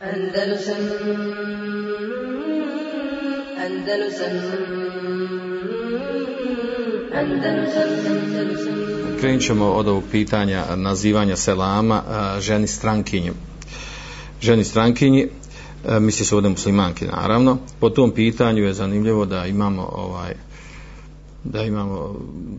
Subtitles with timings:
[0.00, 0.76] Andalusam
[3.66, 4.32] Andalusam
[7.14, 12.02] Andalusam Andalusam Krenut ćemo od ovog pitanja nazivanja selama
[12.40, 13.32] ženi strankinje.
[14.40, 15.28] Ženi strankinji,
[16.00, 17.58] misli se ovdje muslimanki naravno.
[17.80, 20.34] Po tom pitanju je zanimljivo da imamo ovaj
[21.44, 22.14] da imamo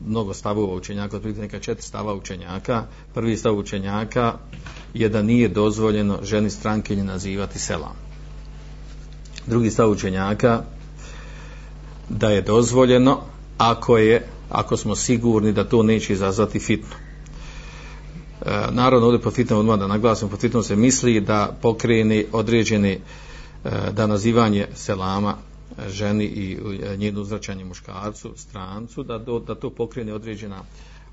[0.08, 2.84] mnogo stavova učenjaka, otprilike neka četiri stava učenjaka.
[3.14, 4.34] Prvi stav učenjaka
[4.94, 7.96] je da nije dozvoljeno ženi strankinje nazivati selam.
[9.48, 10.64] Drugi stav učenjaka
[12.10, 13.22] da je dozvoljeno
[13.58, 16.96] ako je ako smo sigurni da to neće izazvati fitnu.
[18.46, 22.92] E, naravno ovdje po fitnom odmah da naglasim, po fitnom se misli da pokreni određeni
[22.92, 23.00] e,
[23.92, 25.36] da nazivanje selama
[25.88, 30.64] ženi i e, njenu uzraćanje muškarcu, strancu, da, do, da to pokrene određena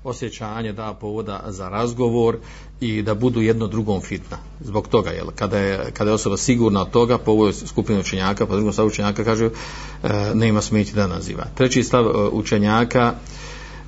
[0.03, 2.37] osjećanje, da povoda za razgovor
[2.79, 4.37] i da budu jedno drugom fitna.
[4.61, 8.45] Zbog toga, jel, kada je, kada je osoba sigurna od toga, po ovoj skupini učenjaka,
[8.45, 9.51] po drugom stavu učenjaka, kaže e,
[10.33, 11.45] nema smijeti da naziva.
[11.55, 13.13] Treći stav e, učenjaka,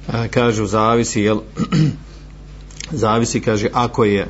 [0.08, 1.40] e, kaže zavisi, jel,
[3.04, 4.28] zavisi, kaže, ako je e,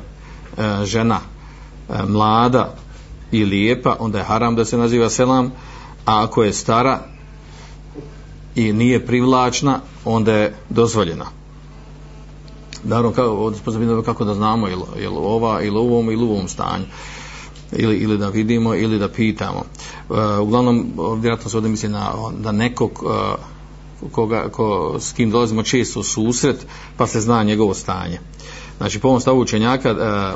[0.84, 2.74] žena e, mlada
[3.32, 5.52] i lijepa, onda je haram da se naziva selam,
[6.04, 7.00] a ako je stara
[8.54, 11.26] i nije privlačna, onda je dozvoljena.
[12.84, 14.76] Naravno, kako, ovdje kako da znamo je
[15.08, 16.84] li ova ili u ovom ili u ovom stanju.
[17.72, 19.62] Ili, ili da vidimo ili da pitamo.
[20.08, 23.34] Uh, uglavnom, vjerojatno se ovdje misli na, da nekog e,
[24.12, 28.20] koga, ko, s kim dolazimo često u susret, pa se zna njegovo stanje.
[28.78, 30.32] Znači, po ovom stavu učenjaka, e,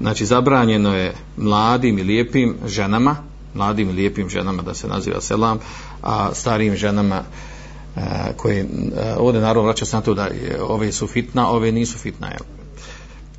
[0.00, 3.16] znači, zabranjeno je mladim i lijepim ženama,
[3.54, 5.58] mladim i lijepim ženama da se naziva selam,
[6.02, 7.22] a starijim ženama
[7.96, 8.00] e,
[8.36, 8.66] koje, e,
[9.18, 12.46] ovdje naravno vraća se na to da je, ove su fitna, ove nisu fitna, jel?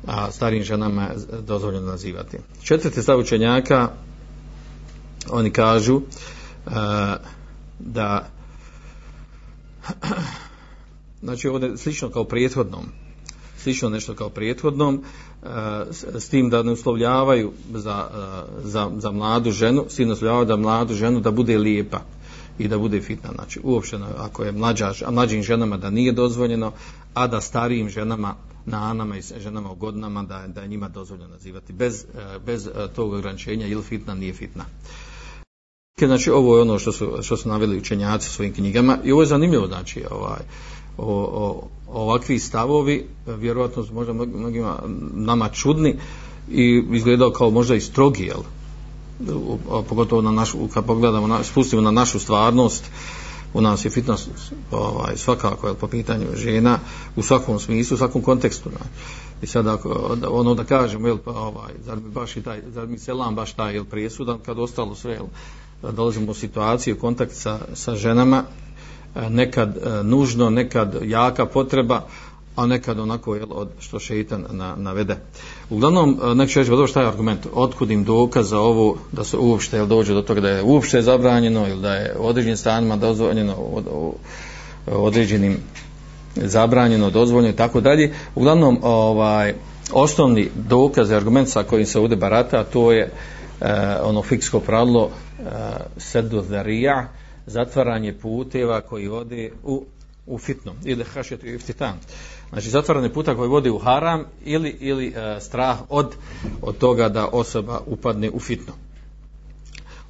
[0.06, 2.38] a starijim ženama je dozvoljeno nazivati.
[2.62, 3.88] Četvrti stav učenjaka,
[5.30, 6.70] oni kažu e,
[7.78, 8.28] da
[11.22, 13.03] znači ovdje slično kao prethodnom
[13.64, 15.00] slično nešto kao prethodnom
[15.42, 15.46] e,
[16.20, 20.46] s tim da ne uslovljavaju za, e, za, za mladu ženu s tim da uslovljavaju
[20.46, 22.00] da mladu ženu da bude lijepa
[22.58, 23.30] i da bude fitna.
[23.34, 26.72] Znači uopšteno ako je mlađa, mlađim ženama da nije dozvoljeno
[27.14, 28.34] a da starijim ženama
[28.66, 32.68] na anama i ženama u godinama da, da je njima dozvoljeno nazivati bez, e, bez
[32.94, 34.64] tog ograničenja ili fitna nije fitna.
[35.98, 39.22] Znači, ovo je ono što su, što su naveli učenjaci u svojim knjigama i ovo
[39.22, 40.40] je zanimljivo, znači, ovaj,
[40.98, 44.78] o, o, ovakvi stavovi vjerovatno su možda mnogima
[45.14, 45.96] nama čudni
[46.50, 48.42] i izgledao kao možda i strogi jel?
[49.88, 52.84] Pogotovo na našu, kad pogledamo na, spustimo na našu stvarnost
[53.54, 54.28] u nas je fitness
[54.70, 56.78] ovaj, svakako jel, po pitanju žena
[57.16, 58.86] u svakom smislu, u svakom kontekstu ne?
[59.42, 62.86] i sad ako, ono da kažemo jel, pa, ovaj, zar mi baš i taj zar
[62.86, 65.26] mi selam baš taj jel, prijesudan kad ostalo sve jel,
[65.92, 68.44] dolazimo u situaciju kontakt sa, sa ženama
[69.28, 72.06] nekad e, nužno, nekad jaka potreba,
[72.56, 75.16] a nekad onako je od što šeitan na, navede.
[75.70, 78.96] Uglavnom, e, nek ću reći, pa dobro šta je argument, otkud im dokaz za ovo,
[79.12, 82.26] da se uopšte jel, dođe do toga da je uopšte zabranjeno ili da je u
[82.26, 84.12] određenim stanima dozvoljeno od, od,
[84.86, 85.58] određenim
[86.36, 88.12] zabranjeno, dozvoljeno i tako dalje.
[88.34, 89.54] Uglavnom, ovaj,
[89.92, 93.02] osnovni dokaz i argument sa kojim se ovdje barata, to je
[93.60, 93.66] eh,
[94.02, 95.42] ono fiksko pravilo eh,
[95.96, 97.08] sedu zarija,
[97.46, 99.84] zatvaranje puteva koji vode u,
[100.26, 101.98] u fitnu ili hašetu i iftitan.
[102.48, 106.16] Znači zatvaranje puta koji vode u haram ili, ili e, strah od,
[106.62, 108.72] od toga da osoba upadne u fitno.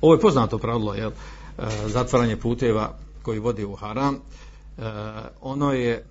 [0.01, 1.11] Ovo je poznato pravilo, jel?
[1.11, 4.21] E, zatvaranje puteva koji vode u haram, e,
[5.41, 6.05] ono je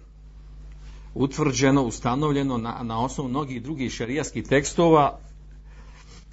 [1.13, 5.17] utvrđeno, ustanovljeno na, na osnovu mnogih drugih šarijaskih tekstova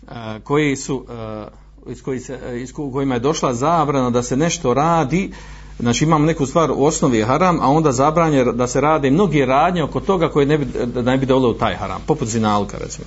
[0.03, 1.47] e, koji su e,
[1.87, 5.33] iz, koji se, eh, iz kojima je došla zabrana da se nešto radi,
[5.81, 9.47] znači imam neku stvar u osnovi je haram, a onda zabranje da se rade mnoge
[9.47, 12.79] radnje oko toga koje ne bi, da ne bi dole u taj haram, poput zinalka
[12.79, 13.07] recimo.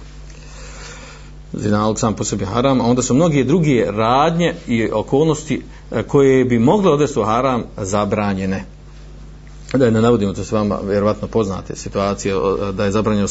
[1.53, 5.61] Zinalk sam po sebi haram, a onda su mnoge druge radnje i okolnosti
[5.91, 8.65] eh, koje bi mogle odvesti u haram zabranjene.
[9.73, 12.35] Da je ne navodimo, to s vama vjerovatno poznate situacije,
[12.73, 13.27] da je zabranjeno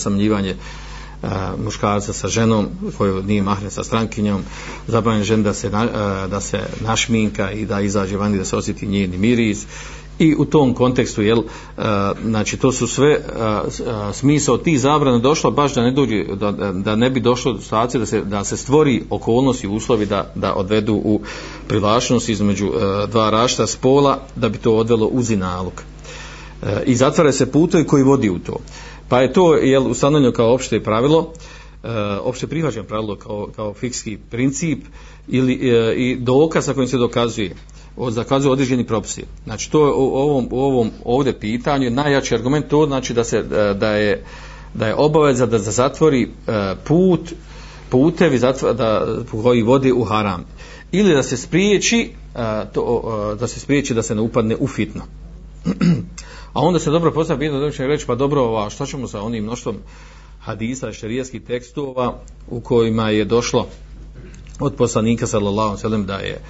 [1.22, 4.42] a, muškarca sa ženom koju nije mahne sa strankinjom
[4.86, 5.86] zabranjen žen da se, na,
[6.26, 9.66] da se našminka i da izađe vani da se osjeti njeni miris.
[10.19, 11.42] I u tom kontekstu jel,
[12.24, 13.20] znači to su sve
[14.12, 18.00] smisao tih zabrana došlo baš da ne dođe da, da ne bi došlo do situacije
[18.00, 21.20] da se, da se stvori okolnosti i uslovi da, da odvedu u
[21.68, 22.72] privlačnost između
[23.10, 25.82] dva rašta spola da bi to odvelo u zinalog.
[26.62, 28.56] E, I zatvara se putovi koji vodi u to
[29.12, 31.32] pa je to jel ustanovljeno kao opšte pravilo
[31.85, 31.88] e,
[32.23, 34.79] opšte prihvaćeno pravilo kao, kao fikski princip
[35.29, 39.25] ili e, i dokaz sa kojim se dokazuje zakazuju zakazu određeni propisi.
[39.44, 43.38] Znači to je u ovom, u ovom ovdje pitanju najjači argument to znači da se
[43.38, 44.25] e, da je
[44.75, 47.32] da je obaveza da zatvori e, put
[47.88, 49.06] putevi zatvora, da
[49.43, 50.44] koji vodi u haram
[50.93, 52.11] ili da se spriječi
[52.73, 55.03] to, da se spriječi da se ne upadne u fitno.
[56.52, 59.22] A onda se dobro postavlja pitanje da će reći pa dobro, a šta ćemo sa
[59.22, 59.76] onim mnoštvom
[60.40, 62.19] hadisa, šerijskih tekstova
[62.50, 63.66] u kojima je došlo
[64.60, 66.40] od poslanika sallallahu alejhi ve sellem da je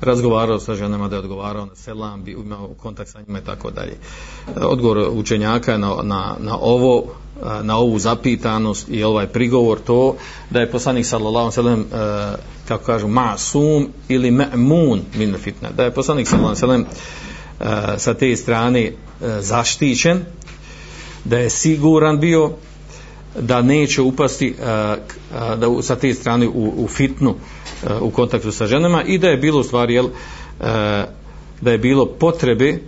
[0.00, 3.70] razgovarao sa ženama, da je odgovarao na selam, bi imao kontakt sa njima i tako
[3.70, 3.96] dalje.
[4.56, 7.04] Odgovor učenjaka na, na, na ovo
[7.62, 10.16] na ovu zapitanost i ovaj prigovor to
[10.50, 12.36] da je poslanik sallallahu alejhi ve sellem e,
[12.68, 16.86] kako kažu masum ili ma'mun min fitna da je poslanik sallallahu alejhi ve sellem
[17.60, 18.92] E, sa te strane e,
[19.40, 20.24] zaštićen
[21.24, 22.50] da je siguran bio
[23.40, 24.64] da neće upasti e,
[25.56, 27.34] da sa te strane u, u fitnu
[28.00, 30.08] u kontaktu sa ženama i da je bilo u stvari jel,
[31.60, 32.78] da je bilo potrebe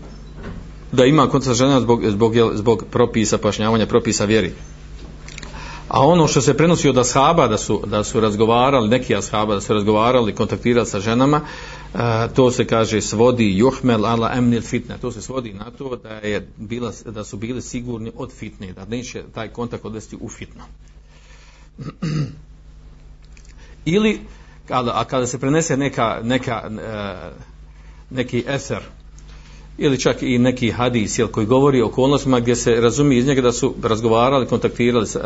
[0.93, 4.53] da ima kontakt sa ženama zbog, zbog, jel, zbog propisa pašnjavanja propisa vjeri.
[5.89, 9.61] A ono što se prenosi od ashaba da su, da su razgovarali neki ashaba da
[9.61, 11.41] su razgovarali kontaktirali sa ženama
[12.35, 14.99] to se kaže svodi juhmel ala emnil fitne.
[14.99, 18.85] To se svodi na to da je bila, da su bili sigurni od fitne da
[18.85, 20.63] neće taj kontakt odvesti u fitno
[23.85, 24.21] ili
[24.69, 27.31] kada, a kada se prenese neka, neka e,
[28.11, 28.83] neki eser
[29.79, 33.43] ili čak i neki hadis jel, koji govori o okolnostima gdje se razumije iz njega
[33.43, 35.19] da su razgovarali, kontaktirali e,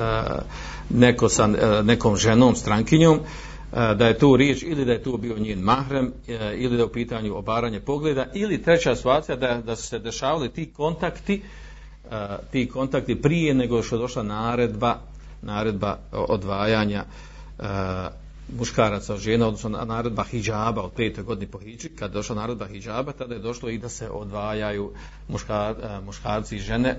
[0.91, 3.21] neko sa e, nekom ženom, strankinjom,
[3.77, 6.83] E, da je tu riječ ili da je tu bio njen mahrem e, ili da
[6.83, 11.43] je u pitanju obaranje pogleda ili treća situacija da, da su se dešavali ti kontakti
[12.11, 14.99] e, ti kontakti prije nego što je došla naredba
[15.43, 17.05] naredba odvajanja
[18.59, 22.67] muškaraca od žena, odnosno naredba hijjaba od petoj godini po hijđi, kad je došla naredba
[22.67, 24.93] hijjaba, tada je došlo i da se odvajaju
[25.29, 25.75] muškar,
[26.05, 26.97] muškarci i žene,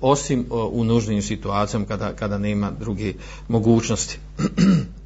[0.00, 3.12] osim u nužnim situacijama kada, kada nema druge
[3.48, 4.18] mogućnosti.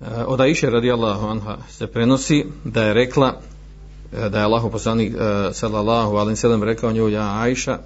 [0.00, 3.40] Eh, od Aisha radijallahu anha se prenosi da je rekla
[4.12, 7.78] eh, da je Allah poslanik eh, sallallahu alejhi ve sellem rekao njoj ja Aisha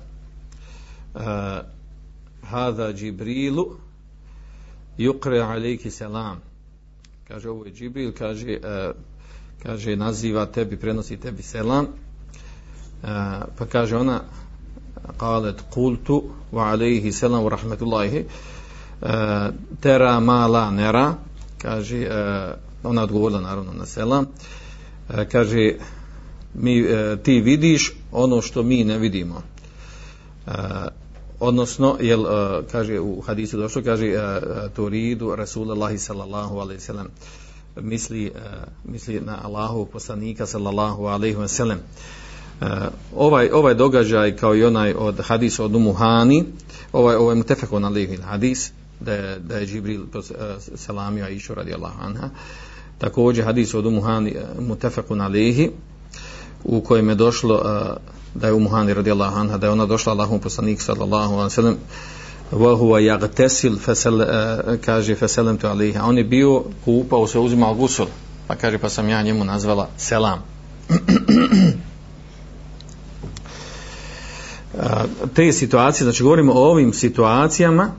[2.43, 3.77] hada Džibrilu
[4.99, 6.41] yukre alejki selam
[7.29, 8.59] kaže ovo je Džibril kaže
[9.63, 11.87] kaže naziva tebi prenosi tebi selam.
[13.59, 14.21] Pa kaže ona
[15.19, 16.23] qalet qultu
[16.53, 18.25] wa alejhi selam wa rahmetullahi
[19.81, 21.15] tera mala nera
[21.63, 24.25] kaže uh, ona odgovorila naravno na selam
[25.09, 25.75] uh, e, kaže
[26.55, 29.43] mi, uh, ti vidiš ono što mi ne vidimo.
[30.47, 30.53] Uh,
[31.43, 32.29] odnosno jel uh,
[32.73, 37.09] kaže u hadisu došlo kaže uh, turidu rasulullahi sallallahu alejhi ve sellem
[37.77, 38.41] misli uh,
[38.85, 42.69] misli na Allahu poslanika sallallahu alejhi ve sellem uh,
[43.17, 46.45] ovaj ovaj događaj kao i onaj od hadisa od Muhani
[46.93, 50.25] ovaj ovaj mutafekun alejhi hadis da je, da je Džibril uh,
[50.75, 52.31] selamio Aisha radijallahu anha.
[52.99, 55.21] Također hadis od Umuhani uh, eh, mutafekun
[56.65, 57.63] u kojem je došlo uh,
[58.35, 61.77] da je Umuhani radijallahu anha, da je ona došla Allahom poslanik sallallahu alaihi sallam
[62.53, 64.21] wa huwa yagtasil fasal
[64.85, 68.07] kaže fasalam tu alayhi on je bio kupao se uzimao gusul
[68.47, 70.43] pa kaže pa sam ja njemu nazvala selam.
[75.35, 77.91] Te situacije znači govorimo o ovim situacijama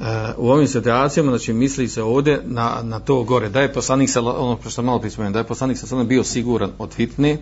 [0.00, 3.48] Eh, u ovim situacijama znači misli se ovdje na, na to gore.
[3.48, 6.94] Da je poslanik sa ono što malo prispomenuo da je poslanik sa bio siguran od
[6.94, 7.38] fitne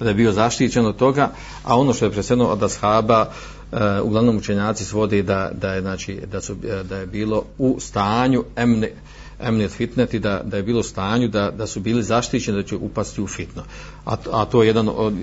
[0.00, 1.30] da je bio zaštićen od toga
[1.64, 3.26] a ono što je presedno od ashaba
[3.72, 7.76] uh, uglavnom učenjaci svode da, da je znači da su eh, da je bilo u
[7.80, 8.92] stanju emne
[9.40, 12.76] emnet fitneti da, da je bilo u stanju da, da su bili zaštićeni da će
[12.76, 13.62] upasti u fitno
[14.04, 15.14] a, a to je jedan od,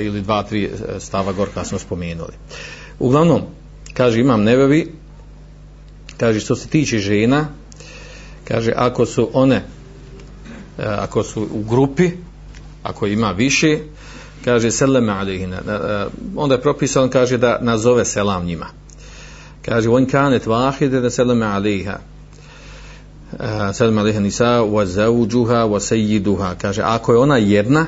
[0.00, 2.32] ili dva tri stava gor smo spomenuli.
[2.98, 3.40] Uglavnom
[3.94, 4.92] kaže imam nebevi
[6.20, 7.48] kaže što se tiče žena
[8.48, 9.62] kaže ako su one e,
[10.78, 12.10] ako su u grupi
[12.82, 13.78] ako ima više
[14.44, 16.06] kaže seleme alihina e,
[16.36, 18.66] onda je propisan kaže da nazove selam njima.
[19.64, 21.98] Kaže on kanet vahide da seleme aliha
[23.32, 27.86] e, seleme aliha nisa wa zauđuha wa sejiduha kaže ako je ona jedna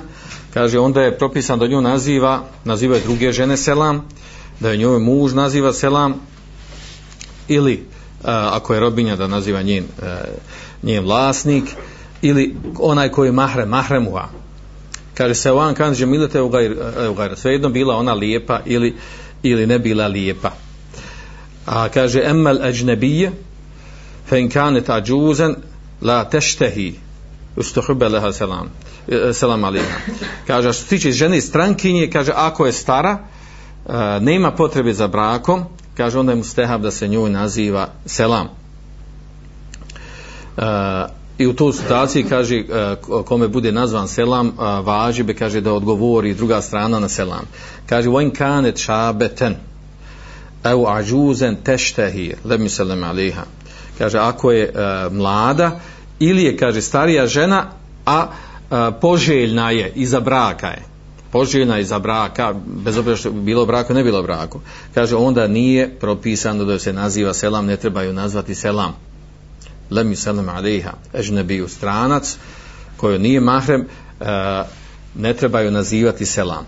[0.55, 4.09] kaže onda je propisan da nju naziva naziva druge žene selam
[4.61, 6.15] da je njoj muž naziva selam
[7.49, 7.87] ili
[8.25, 10.17] ako je robinja da naziva njen, e,
[10.83, 11.65] njen vlasnik
[12.23, 14.29] ili onaj koji mahre mahremuha.
[15.15, 16.49] Kaže se van kan džemilete u
[17.17, 18.97] gajra svejedno bila ona lijepa ili
[19.43, 20.51] ili ne bila lijepa.
[21.67, 23.33] A kaže emmel ajnebije
[24.29, 25.57] fa in kanet ađuzen
[26.03, 26.95] la teštehi
[27.57, 28.71] ustuhube leha selam
[29.09, 29.99] e, selam alaiha
[30.47, 35.65] kaže što se tiče žene strankinje kaže ako je stara e, nema potrebe za brakom
[35.99, 38.49] kaže onda je mustehab da se njoj naziva selam.
[40.57, 40.65] Uh,
[41.39, 42.65] i u toj situaciji kaže e,
[43.25, 47.47] kome bude nazvan selam e, važibe važi be kaže da odgovori druga strana na selam.
[47.87, 49.55] Kaže vojn kanet šabeten
[50.63, 53.43] au ađuzen teštehi lemi selam aliha
[53.99, 55.81] kaže ako je uh, mlada
[56.19, 57.67] ili je kaže starija žena
[58.07, 60.83] a uh, poželjna je iza braka je
[61.33, 64.61] poželjna za braka, bez obzira što bilo braku, ne bilo braku,
[64.95, 68.97] kaže onda nije propisano da se naziva selam, ne trebaju nazvati selam.
[69.91, 72.37] Lem selam alejha, ežnebiju stranac,
[72.97, 73.85] koji nije mahrem, e,
[75.15, 76.67] ne trebaju nazivati selam.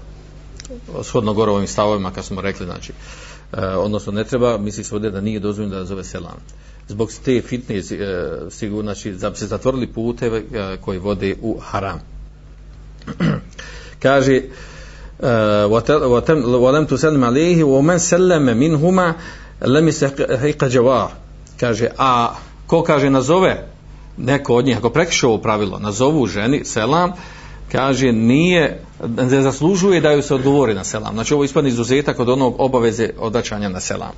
[1.02, 2.92] Shodno gore ovim stavovima, kad smo rekli, znači,
[3.52, 6.36] e, odnosno ne treba, misli se ovdje da nije dozvoljeno da zove selam.
[6.88, 7.82] Zbog te fitne, e,
[8.50, 12.00] sigurno, znači, da bi se zatvorili puteve e, koji vode u haram.
[13.99, 14.41] kaže
[16.63, 19.15] ولم تسلم عليه ومن سلم منهما
[19.61, 21.09] لم يستحق جواب
[21.57, 22.35] kaže a
[22.67, 23.67] ko kaže nazove
[24.17, 27.11] neko od njih ako prekrši ovo pravilo nazovu ženi selam
[27.71, 28.81] kaže nije
[29.17, 33.09] ne zaslužuje da ju se odgovori na selam znači ovo ispadne izuzetak od onog obaveze
[33.19, 34.11] odačanja na selam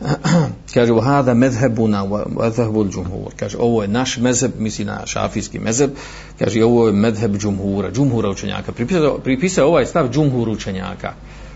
[0.74, 2.04] kaže u hada medhebuna
[2.40, 5.90] medhebul džumhur kaže ovo je naš mezheb misli na šafijski mezheb
[6.38, 8.72] kaže ovo je medheb džumhura džumhura učenjaka.
[8.72, 11.12] Pripisao, pripisao ovaj stav džumhur učenjaka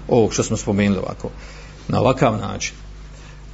[0.08, 1.30] ovo što smo spomenuli ovako
[1.88, 2.74] na ovakav način.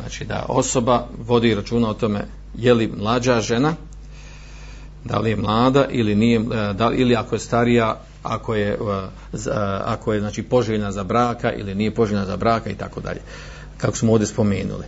[0.00, 3.74] Znači da osoba vodi računa o tome je li mlađa žena
[5.04, 8.68] da li je mlada ili nije e, da li, ili ako je starija ako je
[8.68, 8.76] e,
[9.34, 9.50] e,
[9.84, 13.20] ako je znači poželjna za braka ili nije poželjna za braka i tako dalje
[13.78, 14.84] kako smo ovdje spomenuli.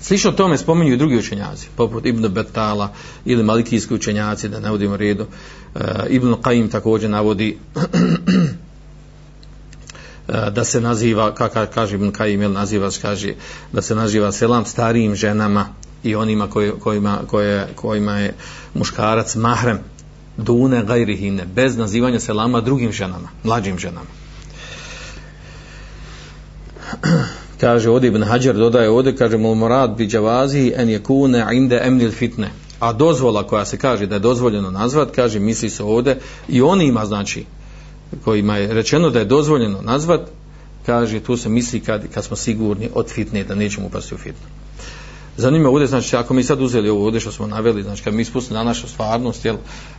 [0.00, 2.92] Slično tome spominju i drugi učenjaci, poput Ibn Betala
[3.24, 5.26] ili Malikijski učenjaci, da ne vodimo redu.
[5.74, 7.58] E, Ibn Qaim također navodi
[10.28, 13.34] e, da se naziva, kako kaže Ibn Qaim, ili naziva, kaže,
[13.72, 15.68] da se naziva selam starijim ženama
[16.02, 18.34] i onima koji, kojima, koje, kojima je
[18.74, 19.78] muškarac mahrem
[20.36, 24.10] dune gajrihine, bez nazivanja selama drugim ženama, mlađim ženama
[27.60, 31.80] kaže ovdje Ibn Hajar dodaje ovdje, kaže mul morad bi džavazi en je kune inde
[31.84, 32.50] emnil fitne.
[32.80, 36.84] A dozvola koja se kaže da je dozvoljeno nazvat, kaže misli se ovdje i oni
[36.86, 37.44] ima znači
[38.24, 40.20] kojima je rečeno da je dozvoljeno nazvat,
[40.86, 44.46] kaže tu se misli kad, kad smo sigurni od fitne da nećemo upasti u fitnu.
[45.40, 48.24] Zanima ovdje, znači, ako mi sad uzeli ovo ovdje što smo naveli, znači, kad mi
[48.24, 49.56] spustili na našu stvarnost, jel,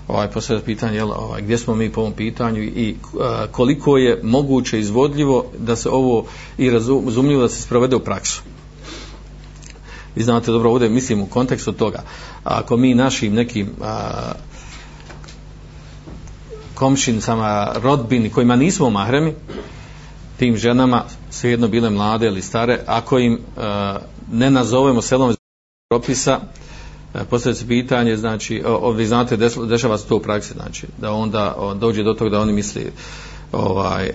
[0.07, 4.19] ovaj, poslije pitanje, jel, ovaj, gdje smo mi po ovom pitanju i a, koliko je
[4.23, 6.25] moguće izvodljivo da se ovo
[6.57, 8.41] i razumljivo da se sprovede u praksu.
[10.15, 12.03] Vi znate dobro, ovdje mislim u kontekstu toga,
[12.43, 14.31] ako mi našim nekim a,
[16.73, 19.33] komšinicama, rodbini, kojima nismo mahremi,
[20.37, 23.97] tim ženama, svejedno bile mlade ili stare, ako im a,
[24.31, 25.35] ne nazovemo selom
[25.89, 26.39] propisa,
[27.13, 28.63] e, postavlja se pitanje, znači,
[28.95, 32.41] vi znate, dešava se to u praksi, znači, da onda on dođe do toga da
[32.41, 32.91] oni misli,
[33.51, 34.11] ovaj,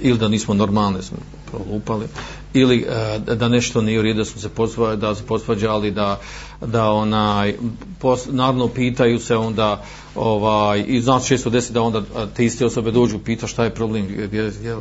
[0.00, 1.16] ili da nismo normalni, smo
[1.50, 2.06] prolupali,
[2.54, 6.20] ili e, da nešto nije u redu, da smo se posvađali, da se posvađali, da,
[6.60, 7.54] da onaj,
[7.98, 9.84] pos, naravno pitaju se onda,
[10.14, 12.02] ovaj, i znači često desi da onda
[12.36, 14.76] te iste osobe dođu, pita šta je problem, je, je,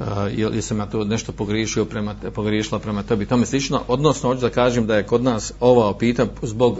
[0.00, 0.04] Eh,
[0.36, 4.50] jel, jesam ja to nešto pogriješio prema, pogriješila prema tebi, tome slično, odnosno hoću da
[4.50, 6.78] kažem da je kod nas ova pita zbog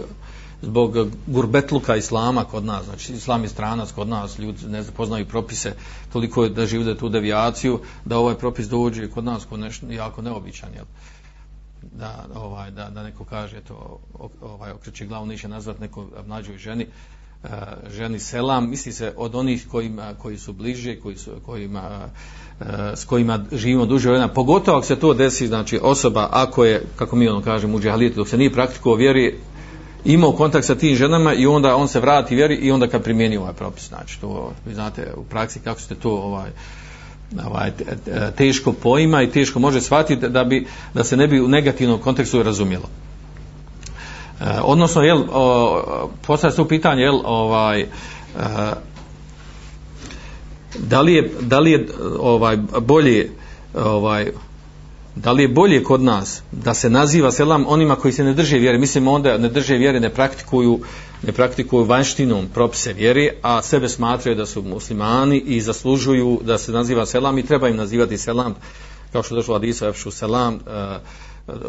[0.61, 0.95] zbog
[1.27, 5.73] gurbetluka islama kod nas, znači islam je stranac kod nas, ljudi ne poznaju propise,
[6.13, 10.21] toliko je da žive tu devijaciju, da ovaj propis dođe kod nas kod nešto jako
[10.21, 10.85] neobičan, jel?
[11.81, 13.99] Da, ovaj, da, da neko kaže to,
[14.41, 16.87] ovaj, okreće glavu, neće nazvat neko mlađoj ženi,
[17.43, 17.47] Eh,
[17.91, 22.09] ženi selam, misli se od onih kojima, koji su bliže, koji su, kojima,
[22.61, 22.65] eh,
[22.95, 27.15] s kojima živimo duže vremena, pogotovo ako se to desi, znači osoba, ako je, kako
[27.15, 29.35] mi ono kažemo, u džahalijetu, dok se nije praktiko vjeri,
[30.05, 33.37] imao kontakt sa tim ženama i onda on se vrati vjeri i onda kad primijeni
[33.37, 33.87] ovaj propis.
[33.87, 36.49] Znači to vi znate u praksi kako ste to ovaj
[37.45, 37.71] ovaj
[38.35, 42.43] teško poima i teško može shvatiti da bi da se ne bi u negativnom kontekstu
[42.43, 42.89] razumjelo.
[44.41, 45.23] Eh, odnosno jel
[46.27, 47.87] postavlja se pitanje jel ovaj eh,
[50.77, 51.87] da li je da li je
[52.19, 53.31] ovaj bolje
[53.75, 54.31] ovaj
[55.15, 58.57] da li je bolje kod nas da se naziva selam onima koji se ne drže
[58.57, 60.79] vjere, mislim onda ne drže vjere, ne praktikuju,
[61.27, 66.71] ne praktikuju vanštinom propise vjere, a sebe smatraju da su muslimani i zaslužuju da se
[66.71, 68.55] naziva selam i treba im nazivati selam,
[69.11, 70.61] kao što došlo Adisa Efšu selam, uh,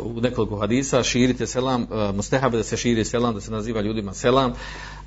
[0.01, 4.15] u nekoliko hadisa širite selam e, mustehabe da se širi selam da se naziva ljudima
[4.15, 4.53] selam.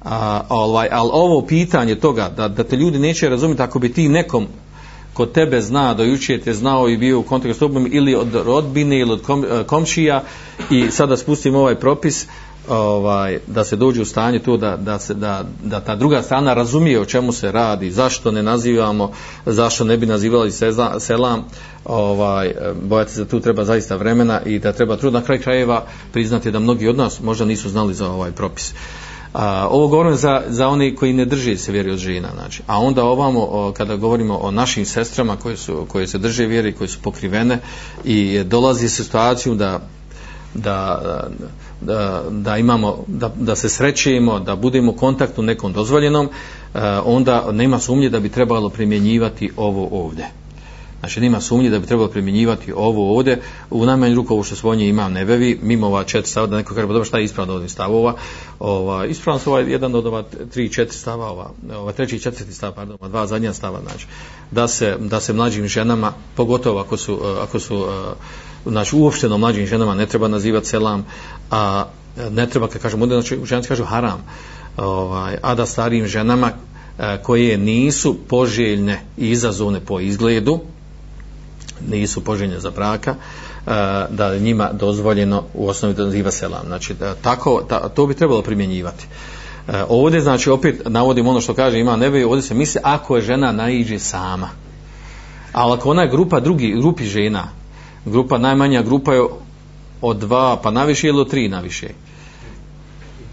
[0.01, 4.10] A, ovaj, ali ovo pitanje toga da, da te ljudi neće razumjeti ako bi ti
[4.10, 4.48] nekom
[5.13, 8.36] ko tebe zna do juče te znao i bio u kontaktu s tobom ili od
[8.46, 10.24] rodbine ili od kom, e, komšija
[10.72, 12.27] i sada spustimo ovaj propis
[12.70, 16.53] ovaj da se dođe u stanje to da, da se da, da ta druga strana
[16.53, 19.12] razumije o čemu se radi zašto ne nazivamo
[19.46, 21.43] zašto ne bi nazivali seza, selam
[21.86, 25.86] ovaj bojati se da tu treba zaista vremena i da treba trud na kraj krajeva
[26.12, 28.74] priznati da mnogi od nas možda nisu znali za ovaj propis
[29.34, 32.62] A, ovo govorim za, za one koji ne drže se vjeri od žena znači.
[32.67, 36.72] a onda ovamo o, kada govorimo o našim sestrama koje, su, koje se drže vjeri
[36.72, 37.60] koje su pokrivene
[38.03, 39.79] i dolazi situaciju da
[40.53, 41.01] da,
[41.81, 47.51] da, da imamo da, da se srećemo da budemo u kontaktu nekom dozvoljenom eh, onda
[47.51, 50.25] nema sumnje da bi trebalo primjenjivati ovo ovdje.
[51.03, 53.41] Znači nema sumnje da bi trebalo primjenjivati ovo ovdje.
[53.69, 56.88] U najmanju ruku ovo što svojnje imam nebevi mimo ova četiri stava da neko kaže
[56.88, 58.15] pa dobro šta je ispravno od stavova?
[58.60, 62.53] Ova, ispravno su ovaj jedan od ova tri četiri stava ova, ova treći i četvrti
[62.53, 64.07] stav pardon, ova dva zadnja stava znači
[64.51, 68.13] da se, da se mlađim ženama pogotovo ako su, eh, ako su eh,
[68.65, 71.05] znači uopšteno mlađim ženama ne treba nazivati selam
[71.51, 71.86] a
[72.32, 74.24] ne treba kad kažemo ovdje znači ženci kažu haram
[74.77, 76.51] ovaj, a da starijim ženama
[77.00, 80.60] e, koje nisu poželjne i izazovne po izgledu
[81.89, 83.15] nisu poželjne za braka e,
[84.10, 86.65] da je njima dozvoljeno u osnovi da naziva selam.
[86.67, 89.05] Znači da, tako, ta, to bi trebalo primjenjivati.
[89.67, 93.22] E, ovdje znači opet navodim ono što kaže ima nebe ovdje se misli ako je
[93.22, 94.50] žena naiđe sama.
[95.53, 97.48] Ali ako ona je grupa drugi, grupi žena
[98.05, 99.24] grupa, najmanja grupa je
[100.01, 101.89] od dva pa naviše ili od tri naviše?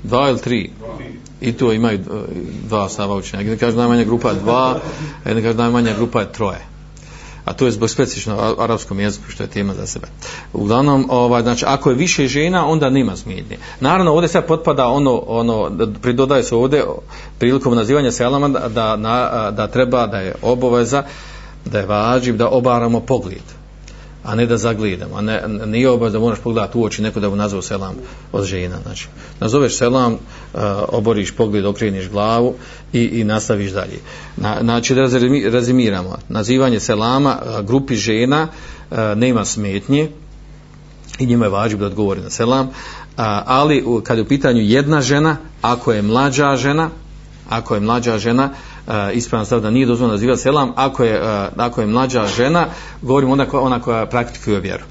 [0.02, 0.70] Dva ili tri?
[1.40, 2.02] I to imaju e,
[2.68, 3.42] dva stava učenja.
[3.42, 4.80] Jedni kaže najmanja grupa je dva,
[5.24, 6.70] a jedni kaže najmanja grupa je troje.
[7.44, 10.06] A to je zbog specifično arapskom jeziku što je tema za sebe.
[10.52, 13.58] Uglavnom, ovaj, znači, ako je više žena, onda nema smijednje.
[13.80, 15.70] Naravno, ovdje sad potpada ono, ono
[16.02, 16.84] pridodaje se ovdje
[17.38, 21.02] prilikom nazivanja selama da, da, da, treba, da je obaveza,
[21.64, 23.59] da je vađiv da obaramo pogled
[24.24, 27.30] a ne da zagledamo, a ne, nije obaz da moraš pogledati u oči neko da
[27.30, 27.94] mu nazove selam
[28.32, 28.76] od žena.
[28.82, 29.08] Znači,
[29.40, 32.54] nazoveš selam, uh, oboriš pogled, okreniš glavu
[32.92, 33.98] i, i nastaviš dalje.
[34.36, 35.08] Na, znači, da
[35.50, 38.48] razimiramo, nazivanje selama uh, grupi žena
[38.90, 40.08] uh, nema smetnje
[41.18, 42.72] i njima je važno da odgovori na selam, uh,
[43.46, 46.90] ali uh, kad je u pitanju jedna žena, ako je mlađa žena,
[47.48, 51.22] ako je mlađa žena, uh, E, ispravan stav da nije dozvoljeno nazivati selam ako je,
[51.22, 52.66] uh, ako je mlađa žena
[53.02, 54.84] govorimo ona, koja, ona koja praktikuje vjeru.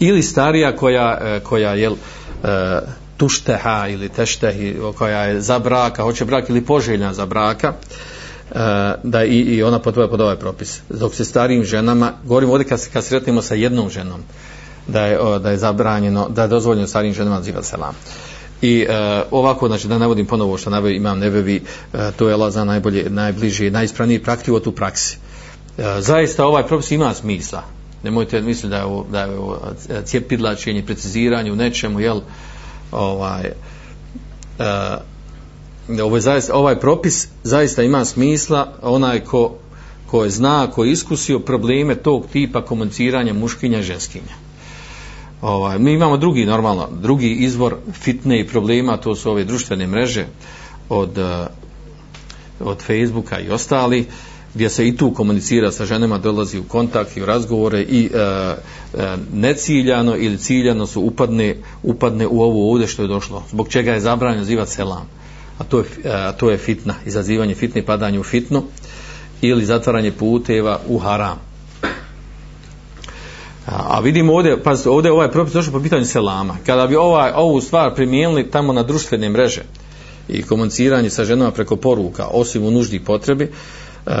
[0.00, 1.96] Ili starija koja, uh, koja je uh,
[3.16, 7.72] tušteha ili teštehi koja je za braka, hoće brak ili poželjna za braka
[9.02, 10.80] da i, i ona potvoja pod ovaj propis.
[10.88, 14.20] Dok se starijim ženama govorimo ovdje kad se, kad sretnimo sa jednom ženom
[14.86, 17.94] da je, da je zabranjeno da je dozvoljeno starijim ženama nazivati selam.
[17.94, 18.31] uh,
[18.62, 18.94] I uh,
[19.30, 23.10] ovako, znači da navodim ponovo što navodim, imam nebevi, e, to je Allah za najbolje,
[23.10, 25.18] najbliži, najispravniji praktivo tu praksi.
[25.78, 27.62] E, zaista ovaj propis ima smisla.
[28.02, 29.60] Nemojte misliti da je ovo, da je ovo
[30.04, 32.20] cijepidlačenje, preciziranje u nečemu, jel,
[32.92, 33.50] ovaj,
[34.58, 39.54] uh, ovaj, zaista, ovaj propis zaista ima smisla, onaj ko,
[40.06, 44.41] ko je zna, ko je iskusio probleme tog tipa komuniciranja muškinja i ženskinja
[45.42, 50.26] ovaj, mi imamo drugi normalno, drugi izvor fitne i problema, to su ove društvene mreže
[50.88, 51.46] od, eh,
[52.60, 54.06] od Facebooka i ostali,
[54.54, 58.18] gdje se i tu komunicira sa ženama, dolazi u kontakt i u razgovore i e,
[58.18, 63.44] e, neciljano ili ciljano su upadne, upadne u ovo ovdje što je došlo.
[63.50, 65.08] Zbog čega je zabranjeno zivat selam.
[65.58, 68.62] A to je, a to je fitna, izazivanje fitne padanje u fitnu
[69.40, 71.51] ili zatvaranje puteva u haram.
[73.66, 76.56] A vidimo ovdje, pa ovdje ovaj propis došao po pitanju selama.
[76.66, 79.62] Kada bi ovaj, ovu stvar primijenili tamo na društvene mreže
[80.28, 83.50] i komuniciranje sa ženama preko poruka, osim u nuždi potrebi,
[84.06, 84.12] uh,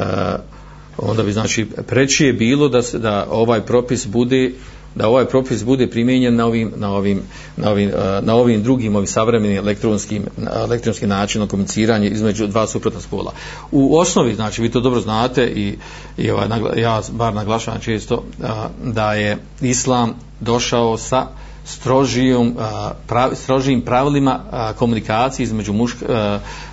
[0.98, 4.52] onda bi znači preći je bilo da, se, da ovaj propis bude
[4.94, 7.22] da ovaj propis bude primijenjen na ovim, na ovim,
[7.56, 10.22] na ovim, eh, na ovim drugim ovim savremenim elektronskim,
[10.54, 13.32] elektronskim načinom komuniciranja između dva suprotna spola.
[13.70, 15.78] U osnovi, znači vi to dobro znate i,
[16.16, 18.46] i ovaj, ja bar naglašavam često eh,
[18.84, 21.26] da je islam došao sa
[21.64, 24.40] strožijom, eh, uh, prav, strožijim pravilima
[24.78, 25.96] komunikacije između mušk,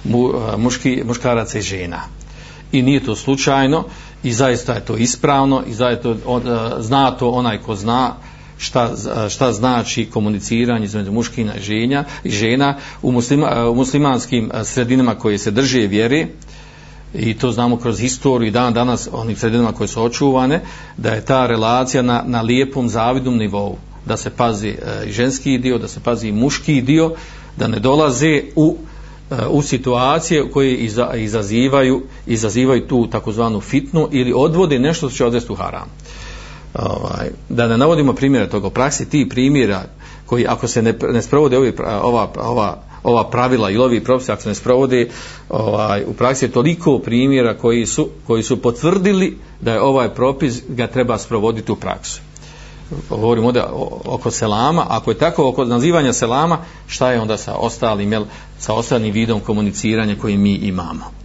[0.04, 2.02] mu, muški, muškaraca i žena.
[2.72, 3.84] I nije to slučajno,
[4.24, 8.16] i zaista je to ispravno i zaista on, uh, e, zna to onaj ko zna
[8.58, 8.92] šta,
[9.26, 14.52] e, šta znači komuniciranje između muškina i ženja i žena u, muslima, e, u muslimanskim
[14.64, 16.28] sredinama koje se drže vjere.
[17.14, 20.62] I to znamo kroz historiju i dan danas onim sredinama koje su očuvane
[20.98, 23.78] da je ta relacija na, na lijepom zavidnom nivou.
[24.06, 24.76] Da se pazi
[25.08, 27.14] i ženski dio, da se pazi i muški dio,
[27.58, 28.78] da ne dolaze u
[29.32, 35.26] E, u situacije koje iza, izazivaju izazivaju tu takozvanu fitnu ili odvode nešto što će
[35.26, 35.90] odvesti u haram.
[36.74, 39.84] Ovaj, da ne navodimo primjere toga u praksi, ti primjera
[40.26, 44.42] koji ako se ne, ne sprovode ovi, ova, ova, ova pravila i ovi propisi ako
[44.42, 45.10] se ne sprovode
[45.50, 50.62] ovaj, u praksi je toliko primjera koji su, koji su potvrdili da je ovaj propis
[50.68, 52.22] ga treba sprovoditi u praksu
[53.10, 53.64] govorimo ovdje
[54.06, 58.26] oko selama, ako je tako oko nazivanja selama, šta je onda sa ostalim, jel,
[58.60, 61.20] sa ostalim vidom komuniciranja koji mi imamo.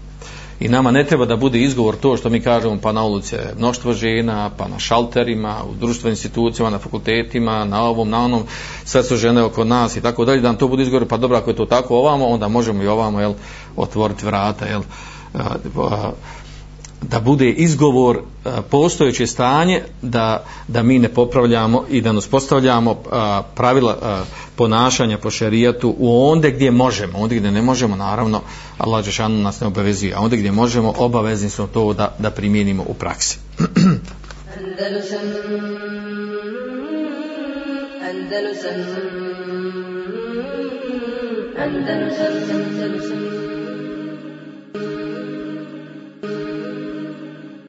[0.61, 3.93] I nama ne treba da bude izgovor to što mi kažemo pa na ulici mnoštvo
[3.93, 8.43] žena, pa na šalterima, u društvenim institucijama, na fakultetima, na ovom, na onom,
[8.85, 11.39] sve su žene oko nas i tako dalje, da nam to bude izgovor, pa dobro,
[11.39, 13.35] ako je to tako ovamo, onda možemo i ovamo, jel,
[13.77, 14.83] otvoriti vrata, jel,
[17.11, 22.91] da bude izgovor e, postojeće stanje da, da mi ne popravljamo i da nas postavljamo
[22.91, 22.97] e,
[23.55, 24.25] pravila e,
[24.57, 28.41] ponašanja po šerijatu u onde gdje možemo, onde gdje ne možemo naravno
[28.79, 32.85] Allah Žešanu nas ne obavezuje a onde gdje možemo obavezni smo to da, da primijenimo
[32.89, 33.39] u praksi.
[34.57, 35.19] Andalusam
[38.11, 38.75] Andalusam
[41.59, 43.34] Andalusam Andalusam.